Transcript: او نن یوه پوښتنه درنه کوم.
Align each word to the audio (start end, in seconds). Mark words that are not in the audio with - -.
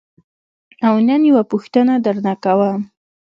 او 0.87 0.93
نن 1.07 1.21
یوه 1.29 1.43
پوښتنه 1.51 1.93
درنه 2.05 2.33
کوم. 2.43 2.79